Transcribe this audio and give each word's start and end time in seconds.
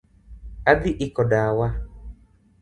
Adhi 0.71 0.91
iko 1.05 1.23
dawa 1.31 1.67